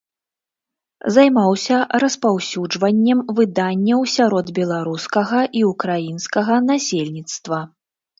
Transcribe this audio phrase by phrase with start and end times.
[1.15, 7.61] Займаўся распаўсюджваннем выданняў сярод беларускага і ўкраінскага насельніцтва.